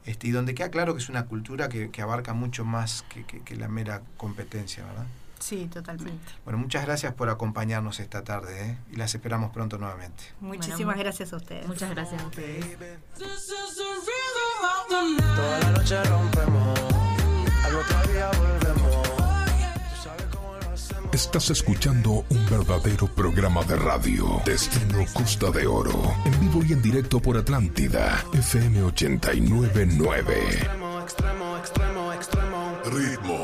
Este, 0.05 0.27
y 0.29 0.31
donde 0.33 0.55
queda 0.55 0.71
claro 0.71 0.95
que 0.95 1.01
es 1.03 1.09
una 1.09 1.27
cultura 1.27 1.69
que, 1.69 1.91
que 1.91 2.03
abarca 2.03 2.33
mucho 2.35 2.65
más 2.65 3.05
que, 3.09 3.25
que- 3.25 3.41
que 3.43 3.57
la 3.57 3.69
mera 3.69 4.03
competencia, 4.17 4.85
¿verdad? 4.85 5.07
Sí, 5.39 5.69
totalmente. 5.73 6.25
Bueno, 6.45 6.59
muchas 6.59 6.85
gracias 6.87 7.15
por 7.15 7.29
acompañarnos 7.29 7.99
esta 8.01 8.23
tarde 8.23 8.65
¿eh? 8.71 8.79
y 8.93 8.97
las 8.97 9.15
esperamos 9.15 9.51
pronto 9.53 9.77
nuevamente. 9.79 10.23
Muchísimas 10.41 10.95
mu- 10.97 11.03
gracias 11.03 11.33
a 11.33 11.37
ustedes. 11.37 11.67
Muchas 11.67 11.91
gracias 11.91 12.23
a 12.23 12.27
ustedes. 12.27 12.65
Toda 15.37 15.59
la 15.61 15.71
noche 15.73 16.03
rompemos, 16.05 16.79
al 17.65 17.75
otro 17.77 18.13
día 18.13 18.31
volvemos. 18.39 18.72
Estás 21.13 21.51
escuchando 21.51 22.25
un 22.31 22.47
verdadero 22.51 23.07
programa 23.07 23.63
de 23.65 23.77
radio. 23.77 24.41
Destino 24.47 25.05
Costa 25.13 25.51
de 25.51 25.67
Oro. 25.67 25.93
En 26.25 26.41
vivo 26.41 26.65
y 26.67 26.73
en 26.73 26.81
directo 26.81 27.21
por 27.21 27.37
Atlántida. 27.37 28.25
FM 28.33 28.83
899. 28.85 30.35
Extremo, 30.55 31.01
extremo, 31.03 31.59
extremo, 31.59 32.13
extremo. 32.15 32.79
Ritmo. 32.87 33.42